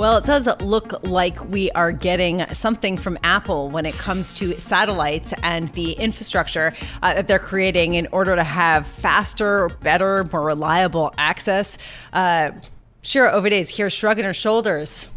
[0.00, 4.58] Well, it does look like we are getting something from Apple when it comes to
[4.58, 10.40] satellites and the infrastructure uh, that they're creating in order to have faster, better, more
[10.40, 11.76] reliable access.
[12.14, 12.52] Uh,
[13.02, 15.10] Shira Ovide here shrugging her shoulders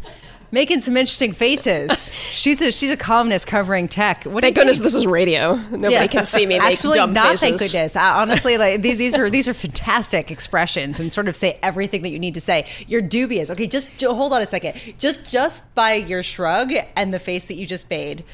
[0.54, 2.12] making some interesting faces.
[2.30, 4.24] she's a she's a columnist covering tech.
[4.24, 5.56] What thank goodness this is radio.
[5.56, 6.06] Nobody yeah.
[6.06, 7.40] can see me Actually, not faces.
[7.40, 7.96] thank goodness.
[7.96, 12.02] I, honestly, like these these are these are fantastic expressions and sort of say everything
[12.02, 12.66] that you need to say.
[12.86, 13.50] You're dubious.
[13.50, 14.80] Okay, just, just hold on a second.
[14.98, 18.24] Just just by your shrug and the face that you just made,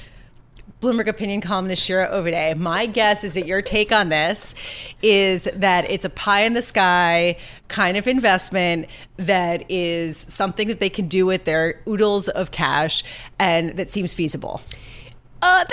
[0.80, 2.56] Bloomberg opinion columnist Shira Ovide.
[2.58, 4.54] My guess is that your take on this
[5.02, 7.36] is that it's a pie in the sky
[7.68, 8.86] kind of investment
[9.18, 13.04] that is something that they can do with their oodles of cash
[13.38, 14.62] and that seems feasible.
[15.42, 15.64] Uh,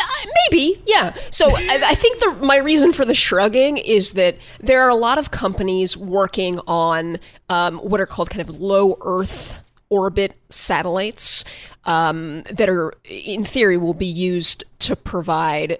[0.49, 1.13] maybe, yeah.
[1.29, 4.95] So I, I, think the my reason for the shrugging is that there are a
[4.95, 7.17] lot of companies working on
[7.49, 11.43] um, what are called kind of low Earth orbit satellites
[11.87, 15.79] um, that are, in theory, will be used to provide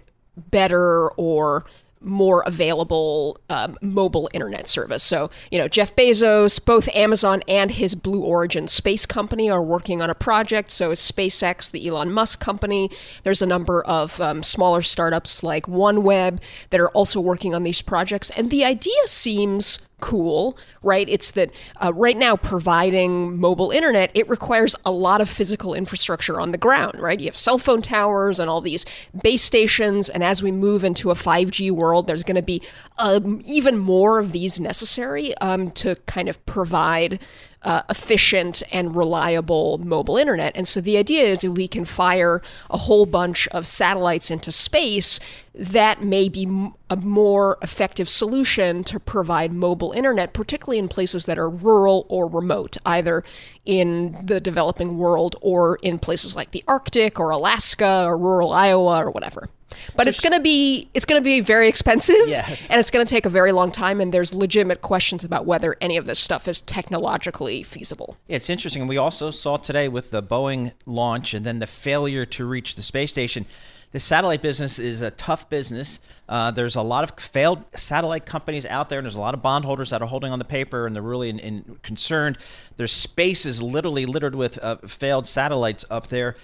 [0.50, 1.66] better or
[2.00, 5.04] more available um, mobile internet service.
[5.04, 10.02] So, you know, Jeff Bezos, both Amazon and his Blue Origin space company are working
[10.02, 10.72] on a project.
[10.72, 12.90] So is SpaceX, the Elon Musk company.
[13.24, 17.82] There's a number of um, smaller startups like OneWeb that are also working on these
[17.82, 18.30] projects.
[18.32, 21.08] And the idea seems cool, right?
[21.10, 21.52] It's that
[21.84, 26.58] uh, right now providing mobile internet, it requires a lot of physical infrastructure on the
[26.58, 27.20] ground, right?
[27.20, 28.86] You have cell phone towers and all these
[29.24, 30.08] base stations.
[30.10, 32.62] And as we move into a 5G world, there's going to be
[33.00, 37.20] um, even more of these necessary um, to kind of provide
[37.64, 40.56] uh, efficient and reliable mobile internet.
[40.56, 44.52] And so the idea is if we can fire a whole bunch of satellites into
[44.52, 45.20] space,
[45.54, 46.48] that may be
[46.90, 52.28] a more effective solution to provide mobile internet, particularly in places that are rural or
[52.28, 53.24] remote, either
[53.66, 59.04] in the developing world or in places like the Arctic or Alaska or rural Iowa
[59.04, 59.50] or whatever.
[59.96, 62.70] But so it's going to be it's going to be very expensive, yes.
[62.70, 64.02] and it's going to take a very long time.
[64.02, 68.18] And there's legitimate questions about whether any of this stuff is technologically feasible.
[68.28, 68.82] It's interesting.
[68.82, 72.76] And we also saw today with the Boeing launch and then the failure to reach
[72.76, 73.46] the space station.
[73.94, 76.02] The satellite business is a tough business.
[76.28, 79.42] Uh, there's a lot of failed satellite companies out there, and there's a lot of
[79.42, 82.38] bondholders that are holding on the paper, and they're really in, in concerned.
[82.76, 86.36] There's spaces literally littered with uh, failed satellites up there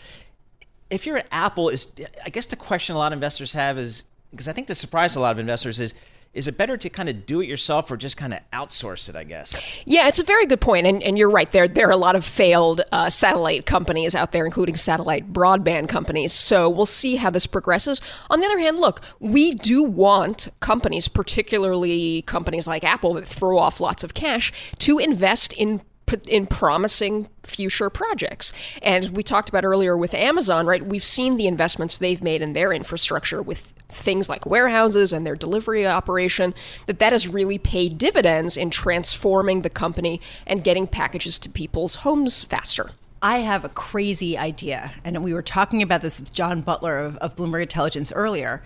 [0.94, 1.92] if you're at Apple, is
[2.24, 5.16] I guess the question a lot of investors have is because I think the surprise
[5.16, 5.94] a lot of investors is
[6.34, 9.16] is it better to kind of do it yourself or just kind of outsource it
[9.16, 9.56] i guess?
[9.86, 11.50] Yeah it's a very good point and, and you're right.
[11.52, 15.90] There there are a lot of failed uh, satellite companies out there including satellite broadband
[15.90, 16.34] companies.
[16.34, 18.02] So we'll see how this progresses.
[18.30, 23.58] On the other hand look we do want companies particularly companies like apple that throw
[23.58, 25.82] off lots of cash to invest in
[26.28, 28.54] in promising future projects.
[28.82, 30.86] And we talked about earlier with Amazon, right?
[30.86, 35.36] We've seen the investments they've made in their infrastructure with things like warehouses and their
[35.36, 36.54] delivery operation
[36.88, 41.96] that that has really paid dividends in transforming the company and getting packages to people's
[41.96, 42.90] homes faster.
[43.22, 47.16] I have a crazy idea, and we were talking about this with John Butler of,
[47.18, 48.62] of Bloomberg Intelligence earlier.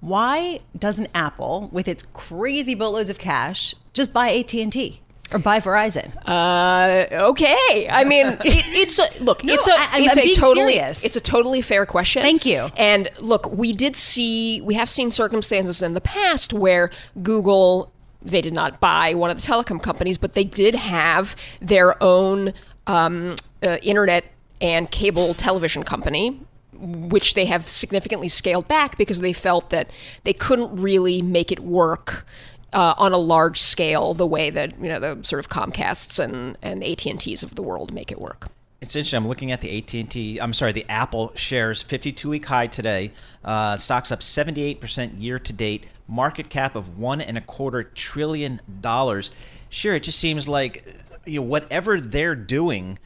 [0.00, 5.00] Why doesn't Apple, with its crazy boatloads of cash, just buy AT&T?
[5.32, 6.12] Or buy Verizon.
[6.26, 7.88] Uh, okay.
[7.90, 9.42] I mean, it, it's a look.
[9.42, 11.04] No, it's a I, it's I'm a totally serious.
[11.04, 12.22] it's a totally fair question.
[12.22, 12.70] Thank you.
[12.76, 16.90] And look, we did see we have seen circumstances in the past where
[17.22, 17.92] Google
[18.22, 22.52] they did not buy one of the telecom companies, but they did have their own
[22.86, 24.24] um, uh, internet
[24.60, 26.40] and cable television company
[26.78, 29.90] which they have significantly scaled back because they felt that
[30.24, 32.26] they couldn't really make it work
[32.76, 36.58] uh, on a large scale the way that you know the sort of Comcasts and
[36.62, 38.48] and AT and T's of the world make it work.
[38.82, 39.16] It's interesting.
[39.16, 40.38] I'm looking at the AT&T.
[40.38, 43.10] I'm sorry, the Apple shares 52 week high today.
[43.42, 45.86] Uh, stocks up 78 percent year to date.
[46.06, 49.30] Market cap of one and a quarter trillion dollars.
[49.70, 50.84] Sure, it just seems like
[51.24, 52.98] you know whatever they're doing,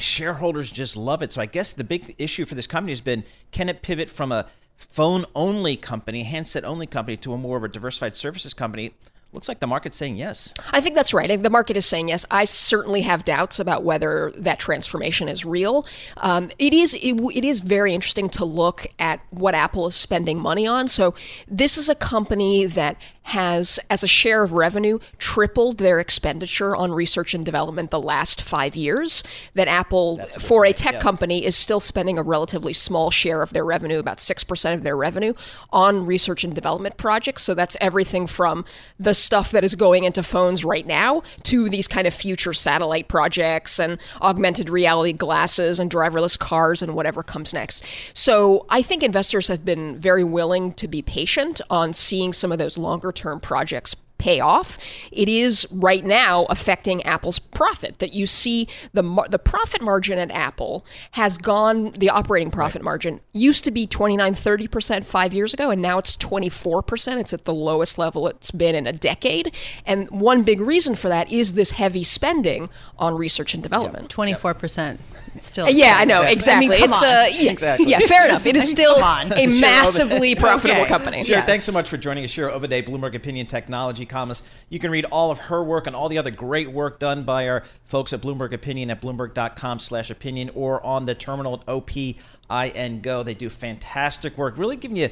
[0.00, 1.32] shareholders just love it.
[1.32, 3.22] So I guess the big issue for this company has been
[3.52, 7.64] can it pivot from a phone only company, handset only company, to a more of
[7.64, 8.92] a diversified services company?
[9.34, 10.54] Looks like the market's saying yes.
[10.70, 11.42] I think that's right.
[11.42, 12.24] The market is saying yes.
[12.30, 15.84] I certainly have doubts about whether that transformation is real.
[16.18, 16.94] Um, it is.
[16.94, 20.86] It, it is very interesting to look at what Apple is spending money on.
[20.86, 21.16] So
[21.48, 26.92] this is a company that has, as a share of revenue, tripled their expenditure on
[26.92, 29.22] research and development the last five years.
[29.54, 31.00] That Apple, a for a tech yeah.
[31.00, 34.96] company, is still spending a relatively small share of their revenue, about 6% of their
[34.96, 35.32] revenue,
[35.72, 37.42] on research and development projects.
[37.42, 38.64] So that's everything from
[39.00, 43.08] the stuff that is going into phones right now to these kind of future satellite
[43.08, 47.84] projects and augmented reality glasses and driverless cars and whatever comes next.
[48.12, 52.58] So I think investors have been very willing to be patient on seeing some of
[52.58, 54.78] those longer term projects pay off.
[55.12, 57.98] It is right now affecting Apple's profit.
[57.98, 61.90] That you see the the profit margin at Apple has gone.
[61.92, 62.84] The operating profit right.
[62.84, 67.20] margin used to be 29, 30 percent five years ago, and now it's 24 percent.
[67.20, 69.54] It's at the lowest level it's been in a decade.
[69.84, 74.08] And one big reason for that is this heavy spending on research and development.
[74.08, 75.00] Twenty-four percent.
[75.40, 76.66] Still, yeah, I know exactly.
[76.66, 77.90] I mean, it's uh, yeah, exactly.
[77.90, 78.46] Yeah, fair enough.
[78.46, 80.88] It is still a massively profitable okay.
[80.88, 81.24] company.
[81.24, 81.36] Sure.
[81.36, 81.46] Yes.
[81.46, 84.06] Thanks so much for joining us, Shira Ovide, Bloomberg Opinion Technology
[84.68, 87.48] You can read all of her work and all the other great work done by
[87.48, 93.00] our folks at Bloomberg Opinion at bloomberg.com slash opinion or on the terminal at OPIN
[93.02, 93.22] Go.
[93.22, 95.08] They do fantastic work, really giving you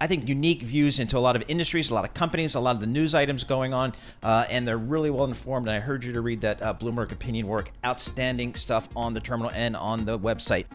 [0.00, 2.74] I think, unique views into a lot of industries, a lot of companies, a lot
[2.74, 3.92] of the news items going on,
[4.24, 5.68] uh, and they're really well informed.
[5.68, 7.70] And I heard you to read that uh, Bloomberg opinion work.
[7.84, 10.66] Outstanding stuff on the terminal and on the website.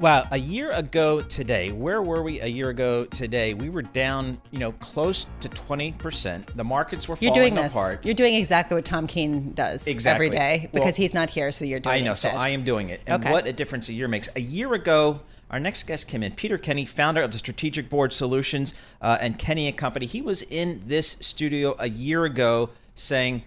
[0.00, 3.52] Wow, a year ago today, where were we a year ago today?
[3.52, 6.46] We were down, you know, close to 20%.
[6.54, 7.74] The markets were you're falling doing this.
[7.74, 8.02] apart.
[8.02, 10.28] You're doing exactly what Tom Keene does exactly.
[10.28, 12.00] every day because well, he's not here, so you're doing it.
[12.00, 13.02] I know, so I am doing it.
[13.06, 13.30] And okay.
[13.30, 14.30] what a difference a year makes.
[14.36, 15.20] A year ago,
[15.50, 18.72] our next guest came in, Peter Kenny, founder of the Strategic Board Solutions
[19.02, 20.06] uh, and Kenny and Company.
[20.06, 23.44] He was in this studio a year ago saying,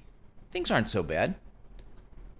[0.51, 1.33] things aren't so bad.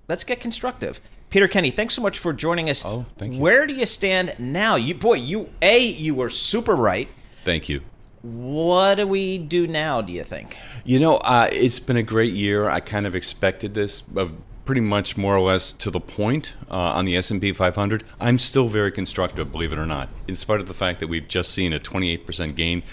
[0.08, 1.00] Let's get constructive.
[1.34, 2.86] Peter Kenny, thanks so much for joining us.
[2.86, 3.40] Oh, thank you.
[3.40, 4.76] Where do you stand now?
[4.76, 7.08] You boy, you a you were super right.
[7.44, 7.82] Thank you.
[8.22, 10.02] What do we do now?
[10.02, 10.60] Do you think?
[10.86, 12.70] You know, uh, it's been a great year.
[12.70, 14.04] I kind of expected this.
[14.16, 14.36] Of
[14.66, 18.04] pretty much more or less to the point uh, on the S&P 500.
[18.20, 21.28] I'm still very constructive, believe it or not, in spite of the fact that we've
[21.28, 22.84] just seen a 28% gain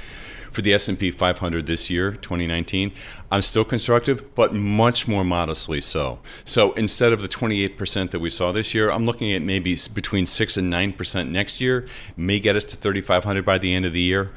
[0.51, 2.93] for the S&P 500 this year, 2019.
[3.31, 6.19] I'm still constructive, but much more modestly so.
[6.45, 10.27] So instead of the 28% that we saw this year, I'm looking at maybe between
[10.27, 11.87] 6 and 9% next year,
[12.17, 14.33] may get us to 3500 by the end of the year.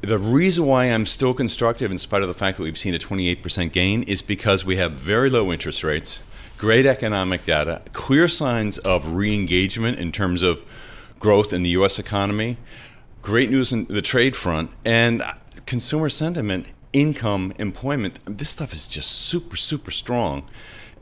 [0.00, 2.98] The reason why I'm still constructive, in spite of the fact that we've seen a
[2.98, 6.20] 28% gain, is because we have very low interest rates,
[6.56, 10.64] great economic data, clear signs of re engagement in terms of
[11.18, 11.98] growth in the U.S.
[11.98, 12.56] economy,
[13.22, 15.22] great news in the trade front, and
[15.66, 20.48] consumer sentiment, income, employment, this stuff is just super, super strong.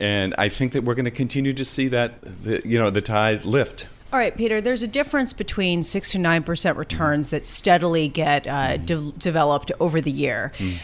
[0.01, 3.01] And I think that we're going to continue to see that, the, you know, the
[3.01, 3.87] tide lift.
[4.13, 8.79] All right, Peter, there's a difference between 6 to 9% returns that steadily get uh,
[8.79, 10.53] de- developed over the year.
[10.59, 10.79] Mm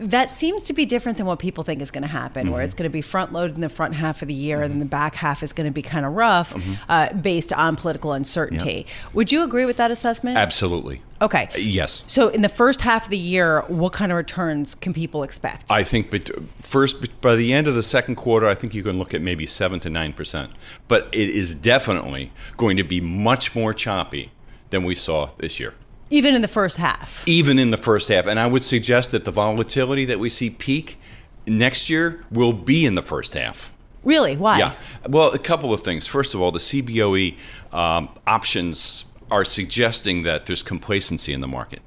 [0.00, 2.54] that seems to be different than what people think is going to happen, mm-hmm.
[2.54, 4.64] where it's going to be front loaded in the front half of the year, mm-hmm.
[4.64, 6.74] and then the back half is going to be kind of rough mm-hmm.
[6.88, 8.86] uh, based on political uncertainty.
[8.86, 9.14] Yep.
[9.14, 10.38] Would you agree with that assessment?
[10.38, 11.02] Absolutely.
[11.22, 11.48] Okay.
[11.54, 12.02] Uh, yes.
[12.06, 15.70] So, in the first half of the year, what kind of returns can people expect?
[15.70, 16.30] I think but
[16.60, 19.46] first, by the end of the second quarter, I think you can look at maybe
[19.46, 20.50] 7 to 9%.
[20.88, 24.32] But it is definitely going to be much more choppy
[24.70, 25.74] than we saw this year.
[26.10, 27.22] Even in the first half.
[27.26, 28.26] Even in the first half.
[28.26, 30.98] And I would suggest that the volatility that we see peak
[31.46, 33.72] next year will be in the first half.
[34.02, 34.36] Really?
[34.36, 34.58] Why?
[34.58, 34.74] Yeah.
[35.08, 36.06] Well, a couple of things.
[36.06, 37.36] First of all, the CBOE
[37.72, 41.80] um, options are suggesting that there's complacency in the market.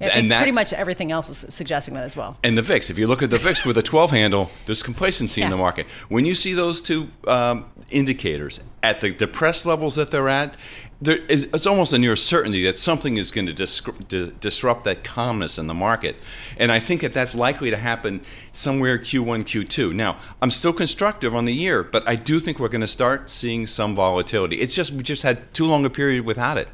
[0.00, 2.38] I think pretty much everything else is suggesting that as well.
[2.42, 5.42] And the VIX, if you look at the VIX with a 12 handle, there's complacency
[5.42, 5.86] in the market.
[6.08, 10.56] When you see those two um, indicators at the depressed levels that they're at,
[11.00, 14.84] there is, it's almost a near certainty that something is going to dis- di- disrupt
[14.84, 16.16] that calmness in the market.
[16.56, 18.22] And I think that that's likely to happen
[18.52, 19.94] somewhere Q1, Q2.
[19.94, 23.28] Now, I'm still constructive on the year, but I do think we're going to start
[23.28, 24.56] seeing some volatility.
[24.56, 26.68] It's just we just had too long a period without it.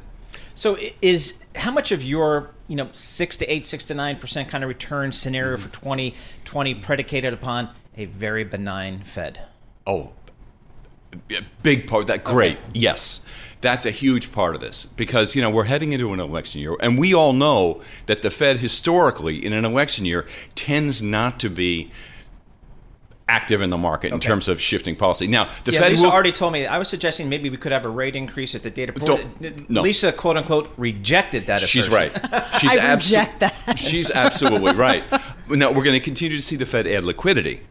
[0.55, 4.49] So is how much of your you know six to eight, six to nine percent
[4.49, 5.89] kind of return scenario for mm-hmm.
[5.89, 9.41] 2020 predicated upon a very benign Fed?
[9.85, 10.11] Oh,
[11.31, 12.07] a big part.
[12.07, 12.57] That great.
[12.73, 13.21] Yes,
[13.61, 16.75] that's a huge part of this because you know we're heading into an election year,
[16.79, 21.49] and we all know that the Fed historically in an election year tends not to
[21.49, 21.91] be
[23.29, 25.27] active in the market in terms of shifting policy.
[25.27, 26.65] Now, the Yeah, Fed Lisa will, already told me.
[26.65, 28.91] I was suggesting maybe we could have a rate increase at the data.
[28.91, 29.81] Don't- no.
[29.81, 31.61] Lisa, quote unquote, rejected that.
[31.61, 32.21] She's assertion.
[32.21, 32.45] right.
[32.59, 33.79] She's I abso- reject that.
[33.79, 35.03] She's absolutely right.
[35.49, 37.61] Now we're going to continue to see the Fed add liquidity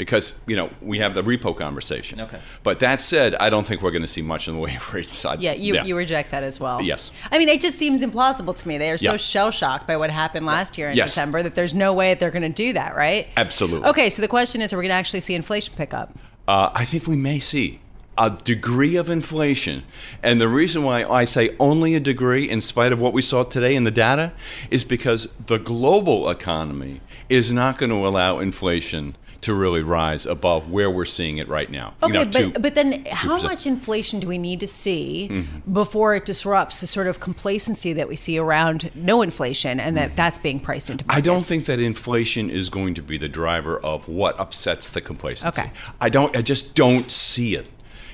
[0.00, 2.22] because you know we have the repo conversation.
[2.22, 2.40] Okay.
[2.62, 4.94] But that said, I don't think we're going to see much in the way of
[4.94, 5.12] rates.
[5.12, 5.42] side.
[5.42, 6.80] Yeah, you, you reject that as well.
[6.80, 7.12] Yes.
[7.30, 8.78] I mean, it just seems implausible to me.
[8.78, 9.16] They are so Yeah.
[9.18, 11.10] shell shocked by what happened last year in Yes.
[11.10, 13.28] December that there's no way that they're going to do that, right?
[13.36, 13.86] Absolutely.
[13.90, 16.14] Okay, so the question is are we going to actually see inflation pick up?
[16.48, 17.80] Uh, I think we may see
[18.16, 19.82] a degree of inflation.
[20.22, 23.42] And the reason why I say only a degree, in spite of what we saw
[23.42, 24.32] today in the data,
[24.70, 30.70] is because the global economy is not going to allow inflation to really rise above
[30.70, 31.94] where we're seeing it right now.
[32.02, 33.42] You Okay, know, but, two- but then how 2%.
[33.44, 35.72] much inflation do we need to see Mm-hmm.
[35.72, 40.14] before it disrupts the sort of complacency that we see around no inflation and that
[40.16, 41.16] that's being priced into Mm-hmm.
[41.16, 45.00] I don't think that inflation is going to be the driver of what upsets the
[45.00, 45.60] complacency.
[45.62, 45.72] Okay.
[46.00, 46.36] I don't.
[46.36, 47.66] I just don't see it.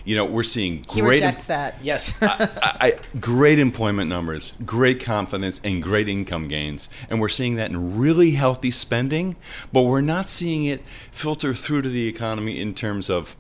[0.07, 1.17] You know, we're seeing He great.
[1.17, 1.75] rejects that.
[1.83, 2.15] Yes.
[2.23, 6.89] I, I, great employment numbers, great confidence, and great income gains.
[7.11, 9.35] And we're seeing that in really healthy spending,
[9.73, 13.37] but we're not seeing it filter through to the economy in terms of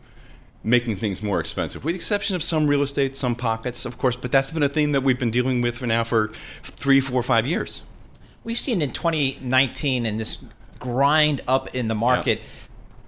[0.65, 4.17] making things more expensive, with the exception of some real estate, some pockets, of course.
[4.17, 6.33] But that's been a theme that we've been dealing with for now for
[6.65, 7.83] three, four, five years.
[8.43, 10.39] We've seen in 2019 and this
[10.79, 12.43] grind up in the market.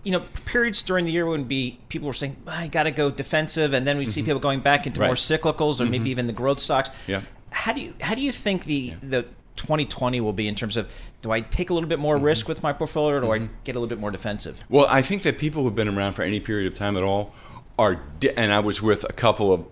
[0.08, 3.10] You know, periods during the year when be people were saying, "I got to go
[3.10, 5.02] defensive," and then we'd see people going back into Mm-hmm.
[5.02, 5.08] Right.
[5.08, 6.88] more cyclicals or maybe even the growth stocks.
[7.06, 7.20] Yeah.
[7.50, 9.22] How do you how do you think the the
[9.56, 10.88] 2020 will be in terms of
[11.20, 12.24] do I take a little bit more Mm-hmm.
[12.24, 14.60] risk with my portfolio or do I get a little bit more defensive?
[14.70, 17.34] Well, I think that people who've been around for any period of time at all
[17.78, 19.64] are, di- and I was with a couple of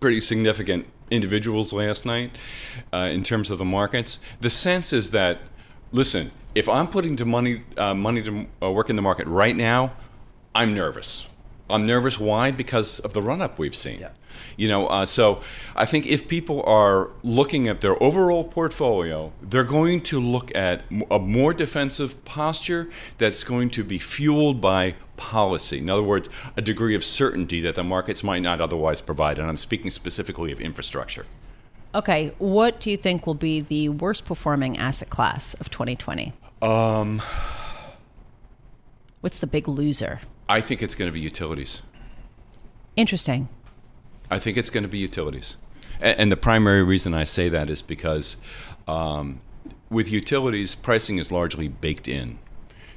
[0.00, 2.36] pretty significant individuals last night
[2.92, 4.18] uh, in terms of the markets.
[4.40, 5.38] The sense is that,
[5.94, 9.56] listen, if I'm putting to money uh, money to uh, work in the market right
[9.56, 9.92] now,
[10.54, 11.26] I'm nervous.
[11.70, 12.18] I'm nervous.
[12.18, 12.50] Why?
[12.50, 14.00] Because of the run up we've seen.
[14.00, 14.10] Yeah.
[14.56, 15.40] You know, uh, so
[15.74, 20.82] I think if people are looking at their overall portfolio, they're going to look at
[21.10, 25.78] a more defensive posture that's going to be fueled by policy.
[25.78, 29.38] In other words, a degree of certainty that the markets might not otherwise provide.
[29.38, 31.24] And I'm speaking specifically of infrastructure.
[31.94, 36.32] Okay, what do you think will be the worst performing asset class of 2020?
[36.60, 37.22] Um,
[39.20, 40.20] What's the big loser?
[40.50, 41.80] I think it's going to be utilities.
[42.96, 43.48] Interesting.
[44.30, 45.56] I think it's going to be utilities.
[45.98, 48.36] And, and the primary reason I say that is because
[48.86, 49.40] um,
[49.88, 52.38] with utilities, pricing is largely baked in.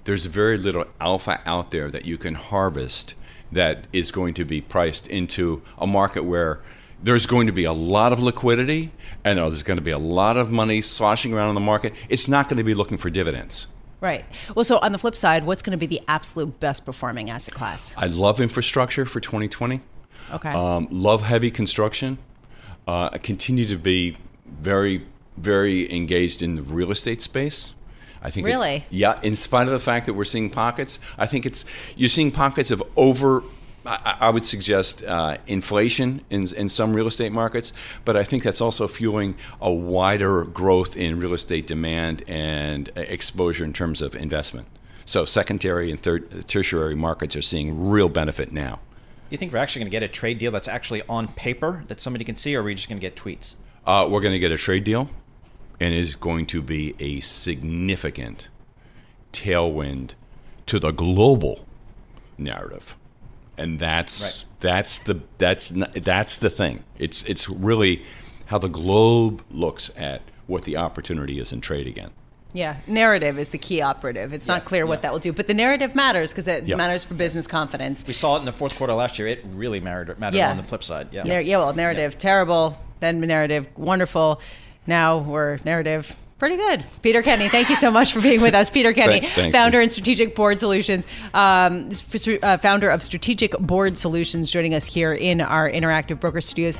[0.03, 3.13] There's very little alpha out there that you can harvest
[3.51, 6.59] that is going to be priced into a market where
[7.01, 8.91] there's going to be a lot of liquidity
[9.23, 11.93] and uh, there's going to be a lot of money sloshing around in the market.
[12.09, 13.67] It's not going to be looking for dividends.
[13.99, 14.25] Right.
[14.53, 17.53] Well, so on the flip side, what's going to be the absolute best performing asset
[17.53, 17.95] class?
[17.97, 19.81] I love infrastructure for 2020.
[20.33, 20.49] Okay.
[20.49, 22.17] Um, love heavy construction.
[22.87, 25.05] Uh, I continue to be very,
[25.37, 27.73] very engaged in the real estate space.
[28.21, 28.83] I think Really?
[28.89, 29.19] yeah.
[29.21, 32.71] In spite of the fact that we're seeing pockets, I think it's you're seeing pockets
[32.71, 33.43] of over.
[33.87, 37.73] I, I would suggest uh, inflation in, in some real estate markets,
[38.05, 43.01] but I think that's also fueling a wider growth in real estate demand and uh,
[43.01, 44.67] exposure in terms of investment.
[45.05, 48.75] So secondary and third, tertiary markets are seeing real benefit now.
[48.75, 51.83] Do you think we're actually going to get a trade deal that's actually on paper
[51.87, 53.55] that somebody can see, or are we just going to get tweets?
[53.85, 55.09] Uh, we're going to get a trade deal,
[55.79, 58.49] and it is going to be a significant
[59.31, 60.13] tailwind
[60.65, 61.65] to the global
[62.37, 62.97] narrative,
[63.57, 64.45] and that's Right.
[64.59, 66.83] that's the that's n- that's the thing.
[66.99, 68.03] It's it's really
[68.47, 72.11] how the globe looks at what the opportunity is in trade again.
[72.53, 74.33] yeah, narrative is the key operative.
[74.33, 76.75] It's not Yeah, clear what that will do, but the narrative matters because it Yeah.
[76.77, 78.03] matters for business confidence.
[78.07, 79.27] We saw it in the fourth quarter last year.
[79.27, 80.49] It really mattered, mattered Yeah.
[80.51, 81.09] on the flip side.
[81.11, 81.23] Yeah.
[81.23, 84.41] Nar- yeah, well, narrative terrible, then narrative wonderful.
[84.87, 86.15] now we're narrative.
[86.37, 86.83] Pretty good.
[87.01, 88.69] Peter Kenny, thank you so much for being with us.
[88.69, 89.55] Peter Kenny, thanks.
[89.55, 91.89] founder and strategic board solutions, um,
[92.43, 96.79] uh, founder of Strategic Board Solutions, joining us here in our interactive broker studios.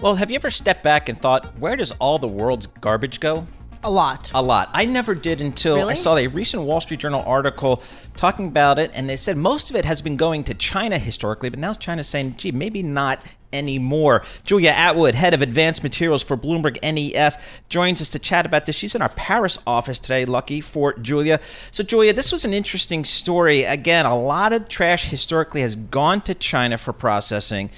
[0.00, 3.48] Well, have you ever stepped back and thought, where does all the world's garbage go?
[3.82, 4.30] A lot.
[4.32, 4.70] A lot.
[4.72, 7.82] I never did until I saw a recent Wall Street Journal article
[8.14, 11.48] talking about it, and they said most of it has been going to China historically,
[11.48, 14.24] but now China's saying, gee, maybe not anymore.
[14.44, 18.76] Julia Attwood, head of advanced materials for Bloomberg NEF, joins us to chat about this.
[18.76, 21.40] She's in our Paris office today, lucky for Julia.
[21.72, 23.64] So, Julia, this was an interesting story.
[23.64, 27.70] Again, a lot of trash historically has gone to China for processing.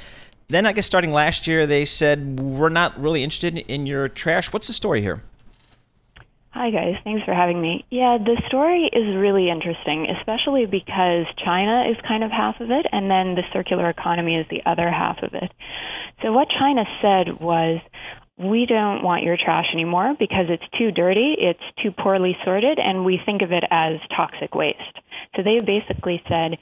[0.50, 4.52] Then, I guess starting last year, they said, we're not really interested in your trash.
[4.52, 5.22] What's the story here?
[6.50, 6.96] Hi, guys.
[7.04, 7.84] Thanks for having me.
[7.88, 12.84] Yeah, the story is really interesting, especially because China is kind of half of it,
[12.90, 15.52] and then the circular economy is the other half of it.
[16.20, 17.78] So, what China said was,
[18.36, 23.04] we don't want your trash anymore because it's too dirty, it's too poorly sorted, and
[23.04, 24.98] we think of it as toxic waste.
[25.36, 26.58] So, they basically said,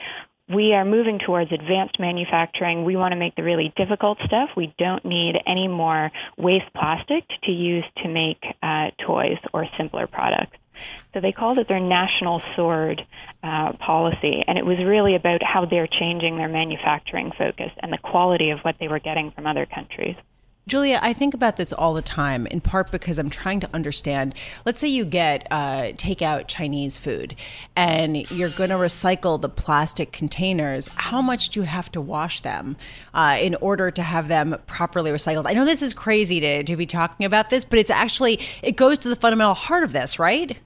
[0.48, 2.84] we are moving towards advanced manufacturing.
[2.84, 4.50] We want to make the really difficult stuff.
[4.56, 10.06] We don't need any more waste plastic to use to make uh, toys or simpler
[10.06, 10.56] products.
[11.12, 13.02] So they called it their national sword
[13.42, 17.98] uh, policy, and it was really about how they're changing their manufacturing focus and the
[17.98, 20.16] quality of what they were getting from other countries.
[20.68, 24.34] Julia, I think about this all the time, in part because I'm trying to understand.
[24.66, 27.34] Let's say you get uh, takeout Chinese food
[27.74, 30.88] and you're going to recycle the plastic containers.
[30.94, 32.76] How much do you have to wash them
[33.14, 35.46] uh, in order to have them properly recycled?
[35.46, 38.76] I know this is crazy to, to be talking about this, but it's actually, it
[38.76, 40.58] goes to the fundamental heart of this, right?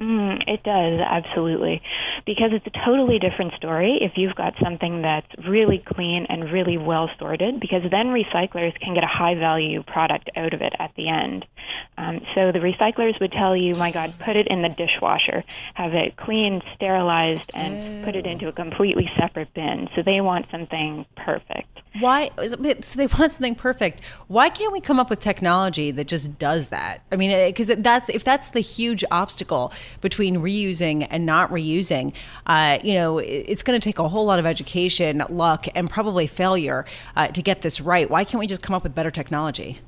[0.00, 1.82] Mm, it does, absolutely.
[2.24, 6.78] Because it's a totally different story if you've got something that's really clean and really
[6.78, 10.92] well sorted, because then recyclers can get a high value product out of it at
[10.96, 11.44] the end.
[11.98, 15.94] Um, so the recyclers would tell you, my God, put it in the dishwasher, have
[15.94, 19.88] it cleaned, sterilized, and put it into a completely separate bin.
[19.94, 21.68] So they want something perfect.
[22.00, 22.30] Why?
[22.48, 24.00] So they want something perfect.
[24.28, 27.02] Why can't we come up with technology that just does that?
[27.12, 32.11] I mean, because that's if that's the huge obstacle between reusing and not reusing,
[32.46, 36.26] uh, you know, it's going to take a whole lot of education, luck, and probably
[36.26, 36.84] failure
[37.16, 38.08] uh, to get this right.
[38.10, 39.80] Why can't we just come up with better technology?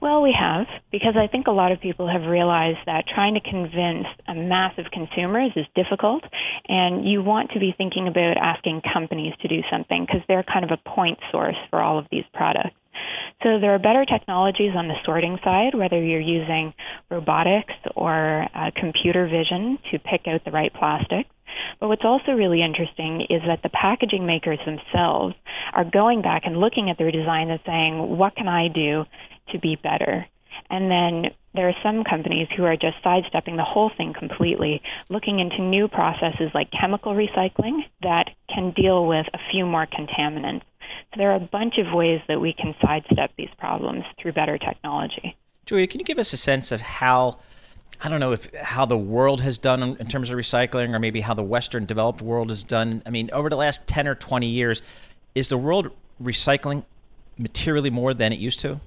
[0.00, 3.40] Well, we have, because I think a lot of people have realized that trying to
[3.40, 6.22] convince a mass of consumers is difficult,
[6.68, 10.64] and you want to be thinking about asking companies to do something because they're kind
[10.64, 12.76] of a point source for all of these products.
[13.42, 16.74] So there are better technologies on the sorting side, whether you're using
[17.08, 21.30] robotics or uh, computer vision to pick out the right plastics.
[21.78, 25.36] But what's also really interesting is that the packaging makers themselves
[25.72, 29.04] are going back and looking at their design and saying, what can I do
[29.52, 30.26] to be better?
[30.68, 35.38] And then there are some companies who are just sidestepping the whole thing completely, looking
[35.38, 40.62] into new processes like chemical recycling that can deal with a few more contaminants.
[41.16, 45.36] There are a bunch of ways that we can sidestep these problems through better technology.
[45.64, 47.38] Julia, can you give us a sense of how,
[48.02, 50.98] I don't know if how the world has done in in terms of recycling, or
[50.98, 53.02] maybe how the Western developed world has done?
[53.06, 54.82] I mean, over the last 10 or 20 years,
[55.34, 55.90] is the world
[56.22, 56.84] recycling
[57.38, 58.80] materially more than it used to?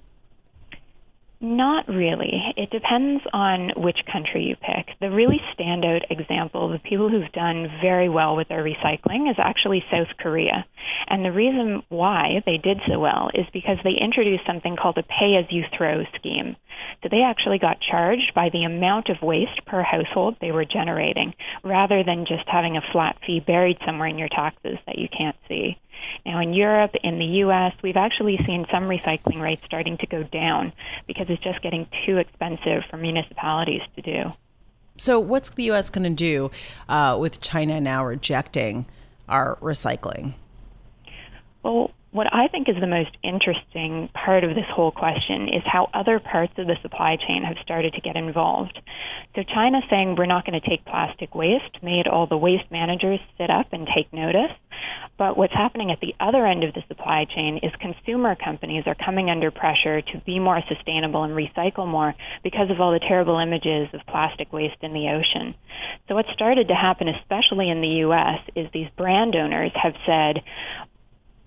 [1.43, 2.53] Not really.
[2.55, 4.95] It depends on which country you pick.
[4.99, 9.83] The really standout example, the people who've done very well with their recycling, is actually
[9.89, 10.67] South Korea.
[11.07, 15.03] And the reason why they did so well is because they introduced something called a
[15.03, 16.55] pay as you throw scheme.
[17.01, 21.33] So they actually got charged by the amount of waste per household they were generating,
[21.63, 25.35] rather than just having a flat fee buried somewhere in your taxes that you can't
[25.47, 25.79] see.
[26.25, 30.23] Now, in Europe, in the U.S., we've actually seen some recycling rates starting to go
[30.23, 30.73] down
[31.07, 34.33] because it's just getting too expensive for municipalities to do.
[34.97, 35.89] So, what's the U.S.
[35.89, 36.51] going to do
[36.89, 38.85] uh, with China now rejecting
[39.27, 40.33] our recycling?
[41.63, 45.89] Well, what I think is the most interesting part of this whole question is how
[45.93, 48.77] other parts of the supply chain have started to get involved.
[49.35, 53.19] So China saying we're not going to take plastic waste made all the waste managers
[53.37, 54.51] sit up and take notice.
[55.17, 58.95] But what's happening at the other end of the supply chain is consumer companies are
[58.95, 63.37] coming under pressure to be more sustainable and recycle more because of all the terrible
[63.37, 65.55] images of plastic waste in the ocean.
[66.07, 70.43] So what started to happen, especially in the U.S., is these brand owners have said,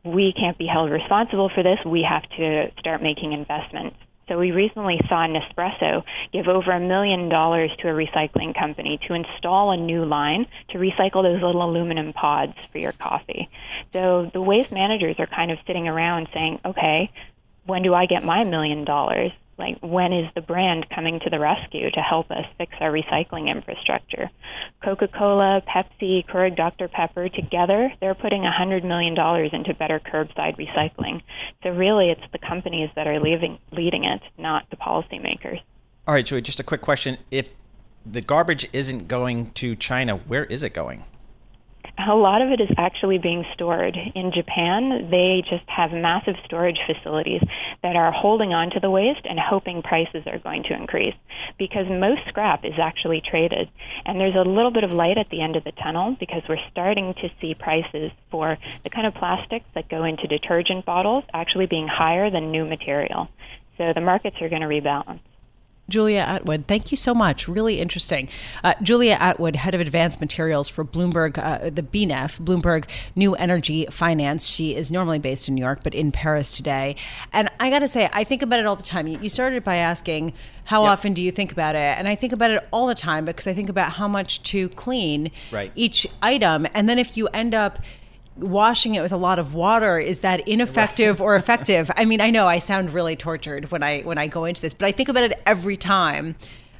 [0.04, 1.78] we can't be held responsible for this.
[1.84, 3.96] We have to start making investments.
[4.28, 9.14] So we recently saw Nespresso give over a million dollars to a recycling company to
[9.14, 13.50] install a new line to recycle those little aluminum pods for your coffee.
[13.92, 17.10] So the waste managers are kind of sitting around saying, okay,
[17.66, 19.32] when do I get my million dollars?
[19.58, 23.50] Like when is the brand coming to the rescue to help us fix our recycling
[23.50, 24.30] infrastructure?
[24.82, 29.16] Coca-Cola, Pepsi, Keurig Dr Pepper together, they're putting $100 million
[29.52, 31.22] into better curbside recycling.
[31.62, 35.60] So really it's the companies that are leaving, leading it, not the policymakers.
[36.06, 37.18] All right, Julie, just a quick question.
[37.30, 37.48] If
[38.04, 41.04] the garbage isn't going to China, where is it going?
[41.98, 43.96] A lot of it is actually being stored.
[44.14, 47.42] In Japan, they just have massive storage facilities
[47.82, 51.14] that are holding on to the waste and hoping prices are going to increase
[51.58, 53.68] because most scrap is actually traded.
[54.04, 56.64] And there's a little bit of light at the end of the tunnel because we're
[56.70, 61.66] starting to see prices for the kind of plastics that go into detergent bottles actually
[61.66, 63.28] being higher than new material.
[63.78, 65.20] So the markets are going to rebalance.
[65.88, 67.46] Julia Attwood, thank you so much.
[67.46, 68.28] Really interesting.
[68.62, 73.86] Uh, Julia Attwood, head of advanced materials for Bloomberg, uh, the BNEF, Bloomberg New Energy
[73.90, 74.46] Finance.
[74.46, 76.96] She is normally based in New York, but in Paris today.
[77.32, 79.06] And I got to say, I think about it all the time.
[79.06, 80.32] You started by asking,
[80.64, 80.92] how yep.
[80.92, 81.98] often do you think about it?
[81.98, 84.70] And I think about it all the time because I think about how much to
[84.70, 85.70] clean right.
[85.74, 86.66] each item.
[86.72, 87.78] And then if you end up
[88.36, 91.90] washing it with a lot of water is that ineffective or effective?
[91.96, 94.74] I mean i know i sound really tortured when i when i go into this
[94.74, 96.34] but i think about it every time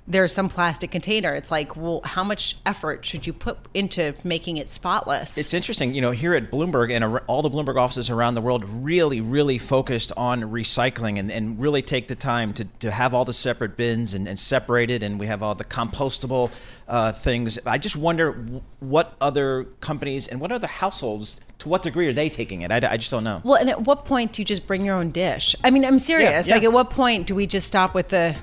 [0.07, 1.35] there's some plastic container.
[1.35, 5.39] It's like, well, how much effort should you put into making it spotless?
[5.39, 8.65] It's interesting, you know, here at Bloomberg and all the Bloomberg offices around the world
[8.69, 13.25] really, really focused on recycling and, and really take the time to, to have all
[13.25, 16.51] the separate bins and, and separated, and we have all the compostable
[16.87, 17.59] uh, things.
[17.65, 18.33] I just wonder
[18.81, 22.71] what other companies and what other households to what degree are they taking it?
[22.71, 23.41] I, I, just don't know.
[23.45, 25.55] Well, and at what point do you just bring your own dish?
[25.65, 26.47] I mean, I'm serious.
[26.47, 26.55] Yeah, yeah.
[26.57, 28.37] Like, at what point do we just stop with the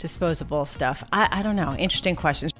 [0.00, 1.04] disposable stuff?
[1.12, 1.76] I, I don't know.
[1.76, 2.52] Interesting questions.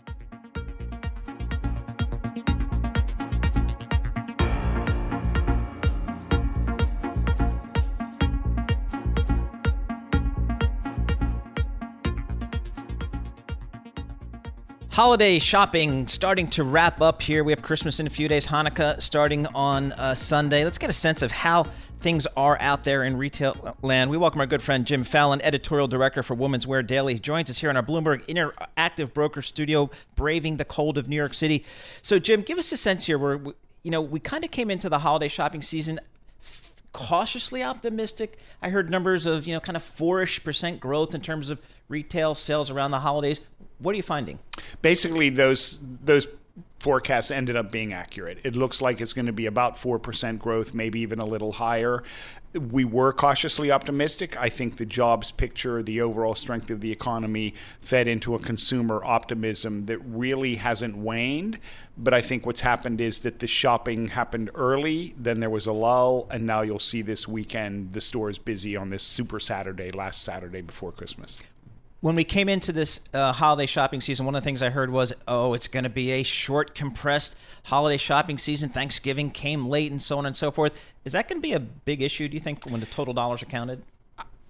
[15.01, 17.43] holiday shopping starting to wrap up here.
[17.43, 20.63] We have Christmas in a few days, Hanukkah starting on uh, Sunday.
[20.63, 21.69] Let's get a sense of how
[22.01, 24.11] things are out there in retail land.
[24.11, 27.15] We welcome our good friend Jim Fallon, editorial director for Women's Wear Daily.
[27.15, 31.17] He joins us here in our Bloomberg Interactive Broker Studio, braving the cold of New
[31.17, 31.65] York City.
[32.03, 33.19] So, Jim, give us a sense here.
[33.19, 33.41] Where
[33.83, 36.01] you know we kind of came into the holiday shopping season
[36.93, 38.39] cautiously optimistic.
[38.63, 42.35] I heard numbers of you know kind of four-ish percent growth in terms of retail
[42.35, 43.41] sales around the holidays.
[43.79, 44.39] What are you finding?
[44.83, 46.27] Basically, those those
[46.81, 48.39] forecasts ended up being accurate.
[48.43, 52.03] It looks like it's going to be about 4% growth, maybe even a little higher.
[52.55, 54.37] We were cautiously optimistic.
[54.37, 59.05] I think the jobs picture, the overall strength of the economy, fed into a consumer
[59.05, 61.61] optimism that really hasn't waned.
[61.97, 65.73] But I think what's happened is that the shopping happened early, then there was a
[65.73, 70.23] lull, and now you'll see this weekend the stores busy on this Super Saturday, last
[70.23, 71.37] Saturday before Christmas
[72.01, 74.91] when we came into this uh, holiday shopping season, one of the things I heard
[74.91, 78.71] was, oh, it's going to be a short, compressed holiday shopping season.
[78.71, 80.73] Thanksgiving came late and so on and so forth.
[81.05, 83.43] Is that going to be a big issue, do you think, when the total dollars
[83.43, 83.83] are counted?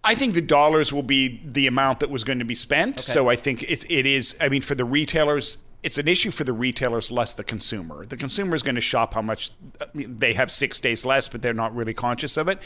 [0.03, 2.99] I think the dollars will be the amount that was going to be spent.
[2.99, 3.03] Okay.
[3.03, 6.45] So I think it, it is, I mean, for the retailers, it's an issue for
[6.45, 8.07] the retailers, less the consumer.
[8.07, 9.51] The consumer is going to shop how much
[9.95, 12.61] they have six days less, but they're not really conscious of it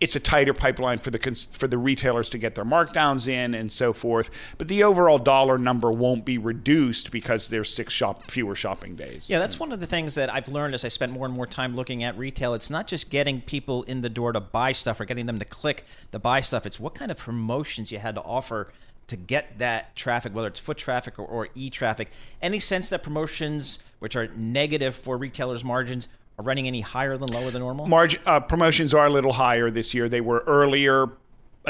[0.00, 3.70] it's a tighter pipeline for the for the retailers to get their markdowns in and
[3.70, 4.30] so forth.
[4.56, 9.28] But the overall dollar number won't be reduced because there's six shop fewer shopping days.
[9.28, 11.46] Yeah, that's one of the things that I've learned as I spent more and more
[11.46, 12.54] time looking at retail.
[12.54, 15.44] It's not just getting people in the door to buy stuff or getting them to
[15.44, 16.66] click to buy stuff.
[16.66, 18.72] It's what kind of promotions you had to offer
[19.10, 22.10] to get that traffic, whether it's foot traffic or, or e traffic.
[22.40, 26.08] Any sense that promotions, which are negative for retailers' margins,
[26.40, 27.86] running any higher than lower than normal?
[27.86, 30.08] Margin uh, promotions are a little higher this year.
[30.08, 31.08] They were earlier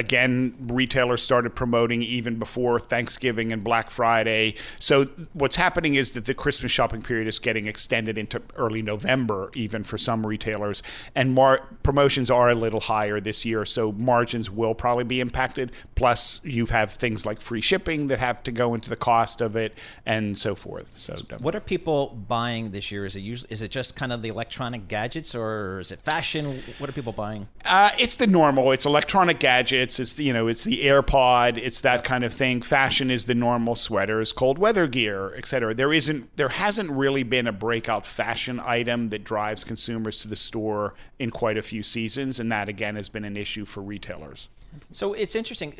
[0.00, 4.54] again, retailers started promoting even before Thanksgiving and Black Friday.
[4.78, 9.50] So what's happening is that the Christmas shopping period is getting extended into early November,
[9.54, 10.82] even for some retailers,
[11.14, 13.66] and mar- promotions are a little higher this year.
[13.66, 15.70] So margins will probably be impacted.
[15.96, 19.54] Plus, you have things like free shipping that have to go into the cost of
[19.54, 20.96] it, and so forth.
[20.96, 23.04] So what are people buying this year?
[23.04, 26.62] Is it usually is it just kind of the electronic gadgets, or is it fashion?
[26.78, 27.48] What are people buying?
[27.66, 28.72] Uh, it's the normal.
[28.72, 32.62] It's electronic gadgets it's it's you know it's the AirPod, it's that kind of thing.
[32.62, 35.74] Fashion is the normal sweaters, cold weather gear, etc.
[35.74, 40.36] There isn't there hasn't really been a breakout fashion item that drives consumers to the
[40.36, 44.48] store in quite a few seasons, and that again has been an issue for retailers.
[44.92, 45.74] So it's interesting.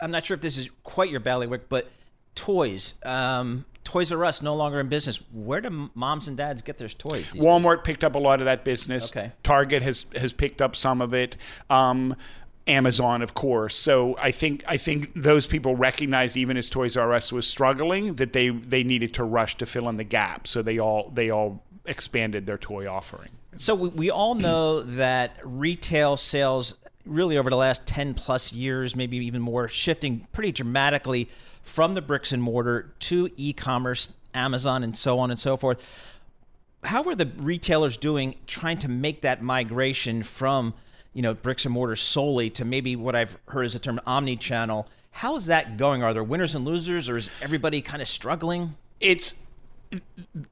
[0.00, 1.88] I'm not sure if this is quite your bailiwick, but
[2.36, 2.94] toys.
[3.04, 5.20] Um, Toys R Us no longer in business.
[5.32, 7.32] Where do moms and dads get their toys?
[7.34, 7.84] Walmart days?
[7.84, 9.10] picked up a lot of that business.
[9.10, 9.30] Okay.
[9.44, 11.36] Target has has picked up some of it.
[11.70, 12.16] Um,
[12.66, 13.76] Amazon, of course.
[13.76, 18.14] So I think I think those people recognized even as Toys R Us was struggling
[18.14, 20.46] that they they needed to rush to fill in the gap.
[20.46, 23.30] So they all they all expanded their toy offering.
[23.58, 26.74] So we, we all know that retail sales
[27.06, 31.28] really over the last 10 plus years, maybe even more, shifting pretty dramatically
[31.62, 35.78] from the bricks and mortar to e-commerce, Amazon and so on and so forth.
[36.84, 40.74] How are the retailers doing trying to make that migration from
[41.16, 44.86] you know bricks and mortar solely to maybe what I've heard is the term omni-channel.
[45.12, 46.02] How is that going?
[46.02, 48.76] Are there winners and losers, or is everybody kind of struggling?
[49.00, 49.34] It's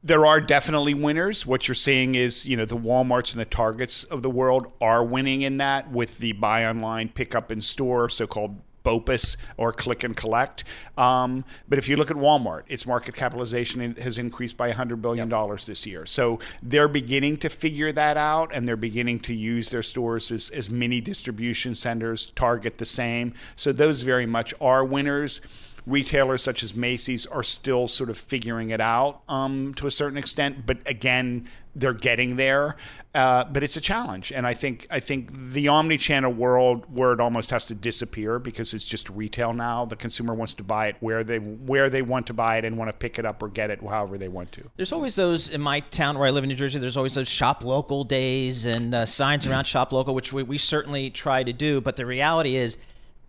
[0.03, 1.45] there are definitely winners.
[1.45, 5.05] What you're seeing is, you know, the Walmarts and the Targets of the world are
[5.05, 10.05] winning in that with the buy online, pick up in store, so-called BOPUS or click
[10.05, 10.65] and collect.
[10.97, 15.29] Um, but if you look at Walmart, its market capitalization has increased by $100 billion
[15.29, 15.61] yep.
[15.61, 16.07] this year.
[16.07, 20.51] So they're beginning to figure that out and they're beginning to use their stores as,
[20.51, 23.35] as mini distribution centers, Target the same.
[23.57, 25.41] So those very much are winners
[25.87, 30.19] retailers such as Macy's are still sort of figuring it out um, to a certain
[30.19, 30.67] extent.
[30.67, 32.77] But again, they're getting there.
[33.15, 37.51] Uh, but it's a challenge, and I think I think the omni-channel world word almost
[37.51, 39.85] has to disappear because it's just retail now.
[39.85, 42.77] The consumer wants to buy it where they where they want to buy it and
[42.77, 44.69] want to pick it up or get it however they want to.
[44.77, 46.81] There's always those in my town where I live in New Jersey.
[46.81, 50.59] There's always those shop local days and uh, signs around shop local, which we, we
[50.59, 51.81] certainly try to do.
[51.81, 52.79] But the reality is,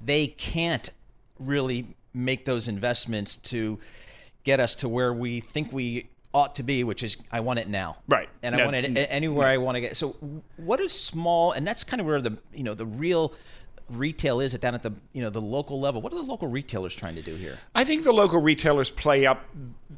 [0.01, 0.89] they can't
[1.37, 3.79] really make those investments to
[4.43, 7.69] get us to where we think we ought to be, which is I want it
[7.69, 7.97] now.
[8.07, 8.29] Right.
[8.43, 9.97] And I want it anywhere I want to get.
[9.97, 10.15] So
[10.57, 13.33] what is small and that's kind of where the you know the real
[13.89, 16.01] retail is at down at the you know the local level.
[16.01, 17.57] What are the local retailers trying to do here?
[17.73, 19.45] I think the local retailers play up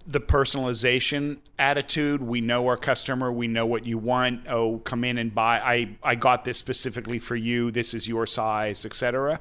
[0.05, 2.21] the personalization attitude.
[2.21, 3.31] We know our customer.
[3.31, 4.47] We know what you want.
[4.47, 5.59] Oh come in and buy.
[5.59, 7.71] I i got this specifically for you.
[7.71, 9.39] This is your size etc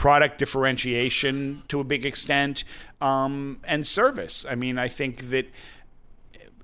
[0.00, 2.64] product differentiation to a big extent,
[3.02, 4.46] um, and service.
[4.48, 5.46] I mean, I think that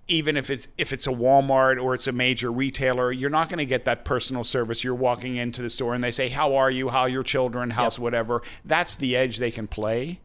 [0.08, 3.58] even if it's if it's a Walmart or it's a major retailer, you're not going
[3.58, 4.82] to get that personal service.
[4.82, 6.88] You're walking into the store and they say, "How are you?
[6.88, 7.68] How are your children?
[7.68, 8.02] How's yep.
[8.02, 10.20] whatever." That's the edge they can play.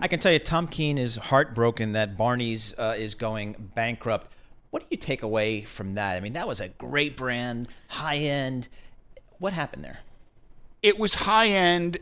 [0.00, 4.32] I can tell you, Tom Keene is heartbroken that Barney's uh, is going bankrupt.
[4.70, 6.16] What do you take away from that?
[6.16, 8.66] I mean, that was a great brand, high end.
[9.38, 10.00] What happened there?
[10.82, 11.98] It was high end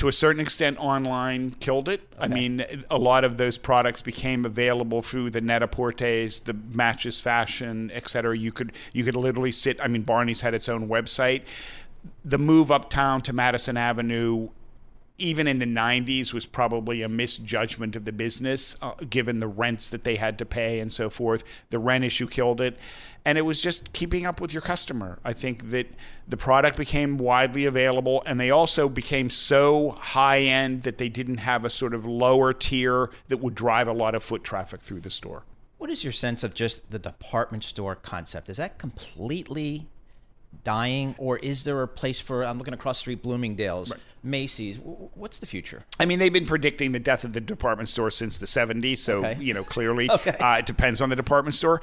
[0.00, 2.00] to a certain extent, online killed it.
[2.14, 2.24] Okay.
[2.24, 7.90] I mean, a lot of those products became available through the Net-a-Porters, the Matches Fashion,
[7.92, 8.34] et cetera.
[8.34, 9.78] You could you could literally sit.
[9.78, 11.42] I mean, Barney's had its own website.
[12.24, 14.48] The move uptown to Madison Avenue
[15.20, 19.90] even in the 90s was probably a misjudgment of the business uh, given the rents
[19.90, 21.44] that they had to pay and so forth.
[21.70, 22.78] The rent issue killed it.
[23.24, 25.18] And it was just keeping up with your customer.
[25.24, 25.86] I think that
[26.26, 31.38] the product became widely available and they also became so high end that they didn't
[31.38, 35.00] have a sort of lower tier that would drive a lot of foot traffic through
[35.00, 35.44] the store.
[35.76, 38.48] What is your sense of just the department store concept?
[38.48, 39.86] Is that completely
[40.64, 42.44] dying, or is there a place for?
[42.44, 44.00] I'm looking across the street, Bloomingdale's, right.
[44.22, 44.78] Macy's.
[44.78, 45.84] What's the future?
[45.98, 49.18] I mean, they've been predicting the death of the department store since the 70s, so
[49.18, 49.36] okay.
[49.40, 50.36] you know clearly okay.
[50.38, 51.80] uh, it depends on the department store.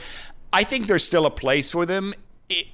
[0.54, 2.14] I think there's still a place for them.
[2.50, 2.68] It,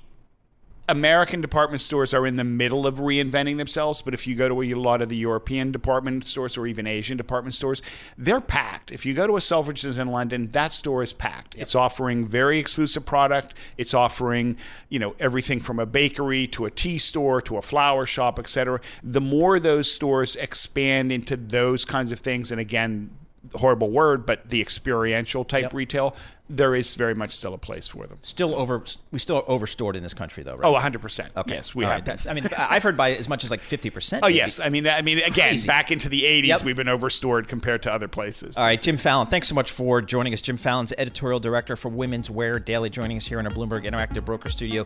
[0.89, 4.61] American department stores are in the middle of reinventing themselves, but if you go to
[4.61, 7.81] a lot of the European department stores or even Asian department stores,
[8.17, 8.91] they're packed.
[8.91, 11.55] If you go to a Selfridges in London, that store is packed.
[11.55, 11.61] Yep.
[11.61, 13.53] It's offering very exclusive product.
[13.77, 14.57] It's offering,
[14.89, 18.81] you know, everything from a bakery to a tea store to a flower shop, etc.
[19.01, 23.09] The more those stores expand into those kinds of things, and again,
[23.55, 25.73] horrible word, but the experiential type Yep.
[25.73, 26.15] retail,
[26.49, 28.17] there is very much still a place for them.
[28.21, 30.67] Still over, we still are overstored in this country, though, right?
[30.67, 31.29] Oh, 100%.
[31.37, 31.55] Okay.
[31.55, 32.07] Yes, we All have.
[32.07, 32.27] right.
[32.27, 34.19] I mean, I've heard by as much as like 50%.
[34.23, 35.67] Oh yes, I mean, I mean, again, Crazy.
[35.67, 36.63] back into the '80s, Yep.
[36.63, 38.55] we've been overstored compared to other places.
[38.57, 40.41] All right, Jim Fallon, thanks so much for joining us.
[40.41, 44.25] Jim Fallon's editorial director for Women's Wear Daily, joining us here in our Bloomberg Interactive
[44.25, 44.85] Broker Studio.